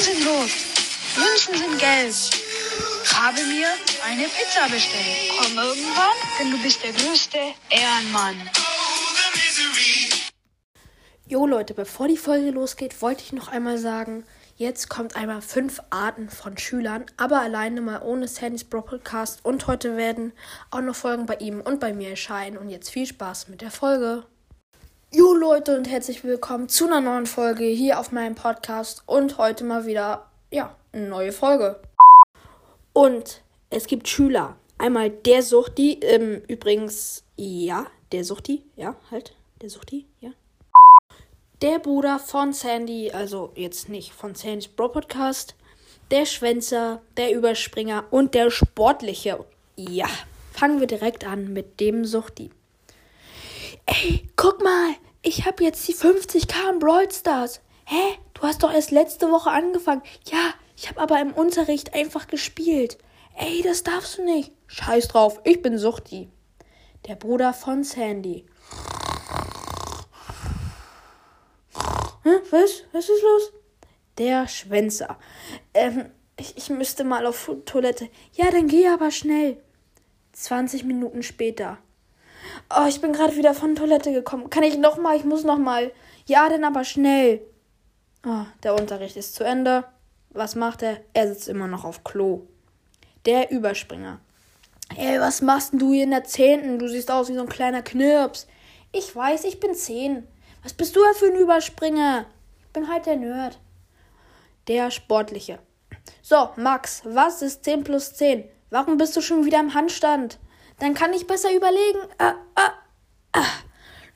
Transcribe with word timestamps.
sind 0.00 0.26
rot. 0.26 0.50
Münzen 1.16 1.56
sind 1.56 1.78
gelb. 1.78 2.14
Habe 3.14 3.42
mir 3.44 3.68
eine 4.06 4.24
Pizza 4.24 4.68
bestellt. 4.70 5.32
Komm 5.38 5.58
irgendwann, 5.58 6.16
denn 6.38 6.50
du 6.50 6.58
bist 6.62 6.82
der 6.82 6.92
größte 6.92 7.38
Ehrenmann. 7.68 8.50
Jo 11.26 11.46
Leute, 11.46 11.74
bevor 11.74 12.08
die 12.08 12.16
Folge 12.16 12.50
losgeht, 12.50 13.00
wollte 13.00 13.22
ich 13.22 13.32
noch 13.32 13.48
einmal 13.48 13.78
sagen, 13.78 14.24
jetzt 14.56 14.88
kommt 14.88 15.16
einmal 15.16 15.42
fünf 15.42 15.80
Arten 15.90 16.28
von 16.28 16.58
Schülern, 16.58 17.06
aber 17.16 17.40
alleine 17.40 17.80
mal 17.80 18.02
ohne 18.02 18.28
Sandys 18.28 18.64
Bro 18.64 18.82
Podcast 18.82 19.44
und 19.44 19.66
heute 19.66 19.96
werden 19.96 20.32
auch 20.70 20.80
noch 20.80 20.96
Folgen 20.96 21.26
bei 21.26 21.36
ihm 21.36 21.60
und 21.60 21.80
bei 21.80 21.92
mir 21.92 22.10
erscheinen 22.10 22.58
und 22.58 22.68
jetzt 22.68 22.90
viel 22.90 23.06
Spaß 23.06 23.48
mit 23.48 23.60
der 23.60 23.70
Folge. 23.70 24.24
Jo 25.14 25.34
Leute 25.34 25.76
und 25.76 25.90
herzlich 25.90 26.24
willkommen 26.24 26.70
zu 26.70 26.86
einer 26.86 27.02
neuen 27.02 27.26
Folge 27.26 27.64
hier 27.64 28.00
auf 28.00 28.12
meinem 28.12 28.34
Podcast 28.34 29.02
und 29.04 29.36
heute 29.36 29.62
mal 29.62 29.84
wieder, 29.84 30.30
ja, 30.50 30.74
eine 30.90 31.06
neue 31.06 31.32
Folge. 31.32 31.82
Und 32.94 33.42
es 33.68 33.86
gibt 33.86 34.08
Schüler. 34.08 34.56
Einmal 34.78 35.10
der 35.10 35.42
Suchti, 35.42 36.00
ähm, 36.00 36.40
übrigens, 36.48 37.24
ja, 37.36 37.88
der 38.10 38.24
Suchti, 38.24 38.64
ja, 38.74 38.96
halt, 39.10 39.36
der 39.60 39.68
Suchti, 39.68 40.06
ja. 40.20 40.30
Der 41.60 41.78
Bruder 41.78 42.18
von 42.18 42.54
Sandy, 42.54 43.10
also 43.12 43.52
jetzt 43.54 43.90
nicht 43.90 44.14
von 44.14 44.34
Sandys 44.34 44.68
Bro 44.68 44.88
Podcast, 44.88 45.56
der 46.10 46.24
Schwänzer, 46.24 47.02
der 47.18 47.34
Überspringer 47.34 48.06
und 48.10 48.32
der 48.32 48.50
Sportliche. 48.50 49.44
Ja, 49.76 50.08
fangen 50.54 50.80
wir 50.80 50.86
direkt 50.86 51.26
an 51.26 51.52
mit 51.52 51.80
dem 51.80 52.06
Suchti. 52.06 52.50
Ey, 53.94 54.26
guck 54.36 54.62
mal, 54.62 54.94
ich 55.20 55.44
habe 55.44 55.62
jetzt 55.62 55.86
die 55.86 55.94
50k 55.94 56.72
in 56.72 56.78
Brawl 56.78 57.12
Stars. 57.12 57.60
Hä? 57.84 58.18
Du 58.32 58.42
hast 58.42 58.62
doch 58.62 58.72
erst 58.72 58.90
letzte 58.90 59.30
Woche 59.30 59.50
angefangen. 59.50 60.00
Ja, 60.30 60.54
ich 60.76 60.88
habe 60.88 60.98
aber 60.98 61.20
im 61.20 61.32
Unterricht 61.32 61.92
einfach 61.92 62.26
gespielt. 62.26 62.96
Ey, 63.36 63.60
das 63.60 63.82
darfst 63.82 64.16
du 64.16 64.24
nicht. 64.24 64.52
Scheiß 64.66 65.08
drauf, 65.08 65.40
ich 65.44 65.60
bin 65.60 65.76
Suchti. 65.76 66.30
Der 67.06 67.16
Bruder 67.16 67.52
von 67.52 67.84
Sandy. 67.84 68.46
Hä? 72.22 72.30
Was? 72.50 72.84
Was 72.92 73.10
ist 73.10 73.22
los? 73.22 73.52
Der 74.16 74.48
Schwänzer. 74.48 75.18
Ähm, 75.74 76.06
ich, 76.38 76.56
ich 76.56 76.70
müsste 76.70 77.04
mal 77.04 77.26
auf 77.26 77.50
Toilette. 77.66 78.08
Ja, 78.32 78.50
dann 78.50 78.68
geh 78.68 78.88
aber 78.88 79.10
schnell. 79.10 79.62
20 80.32 80.84
Minuten 80.84 81.22
später. 81.22 81.76
Oh, 82.74 82.86
ich 82.88 83.00
bin 83.00 83.12
gerade 83.12 83.36
wieder 83.36 83.54
von 83.54 83.74
Toilette 83.74 84.12
gekommen. 84.12 84.48
Kann 84.50 84.62
ich 84.62 84.78
noch 84.78 84.96
mal? 84.96 85.16
Ich 85.16 85.24
muss 85.24 85.44
noch 85.44 85.58
mal. 85.58 85.92
Ja, 86.26 86.48
dann 86.48 86.64
aber 86.64 86.84
schnell. 86.84 87.42
Oh, 88.24 88.44
der 88.62 88.74
Unterricht 88.74 89.16
ist 89.16 89.34
zu 89.34 89.44
Ende. 89.44 89.84
Was 90.30 90.54
macht 90.54 90.82
er? 90.82 91.00
Er 91.12 91.28
sitzt 91.28 91.48
immer 91.48 91.66
noch 91.66 91.84
auf 91.84 92.04
Klo. 92.04 92.46
Der 93.26 93.50
Überspringer. 93.50 94.20
Ey, 94.96 95.20
was 95.20 95.42
machst 95.42 95.72
denn 95.72 95.78
du 95.80 95.92
hier 95.92 96.04
in 96.04 96.10
der 96.10 96.24
Zehnten? 96.24 96.78
Du 96.78 96.88
siehst 96.88 97.10
aus 97.10 97.28
wie 97.28 97.34
so 97.34 97.40
ein 97.40 97.48
kleiner 97.48 97.82
Knirps. 97.82 98.46
Ich 98.92 99.14
weiß, 99.14 99.44
ich 99.44 99.60
bin 99.60 99.74
zehn. 99.74 100.26
Was 100.62 100.72
bist 100.72 100.94
du 100.96 101.00
denn 101.02 101.14
für 101.14 101.26
ein 101.26 101.40
Überspringer? 101.40 102.26
Ich 102.60 102.72
bin 102.72 102.88
halt 102.88 103.06
der 103.06 103.16
Nerd. 103.16 103.58
Der 104.68 104.90
Sportliche. 104.90 105.58
So, 106.22 106.50
Max, 106.56 107.02
was 107.04 107.42
ist 107.42 107.64
10 107.64 107.84
plus 107.84 108.14
10? 108.14 108.44
Warum 108.70 108.96
bist 108.96 109.16
du 109.16 109.20
schon 109.20 109.44
wieder 109.44 109.60
im 109.60 109.74
Handstand? 109.74 110.38
Dann 110.82 110.94
kann 110.94 111.12
ich 111.12 111.28
besser 111.28 111.52
überlegen. 111.52 112.00
Ah, 112.18 112.34
ah, 112.56 112.72
ah. 113.34 113.46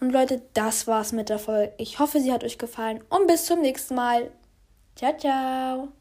Und 0.00 0.12
Leute, 0.12 0.40
das 0.54 0.86
war's 0.86 1.12
mit 1.12 1.28
der 1.28 1.38
Folge. 1.38 1.74
Ich 1.76 1.98
hoffe, 1.98 2.20
sie 2.20 2.32
hat 2.32 2.42
euch 2.42 2.56
gefallen 2.56 3.04
und 3.10 3.26
bis 3.26 3.44
zum 3.44 3.60
nächsten 3.60 3.94
Mal. 3.94 4.32
Ciao, 4.96 5.14
ciao. 5.18 5.92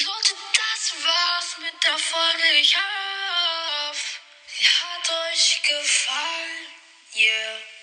Leute, 0.00 0.34
das 0.54 0.92
war's 1.04 1.56
mit 1.60 1.84
der 1.84 1.98
Folge. 1.98 2.60
Ich 2.60 2.74
hoffe, 2.74 4.18
sie 4.48 4.66
hat 4.66 5.08
euch 5.30 5.62
gefallen. 5.62 6.66
Yeah. 7.14 7.77